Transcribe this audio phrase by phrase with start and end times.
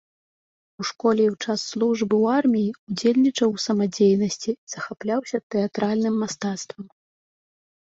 [0.83, 6.85] У школе і ў час службы ў арміі ўдзельнічаў у самадзейнасці, захапляўся тэатральным мастацтвам.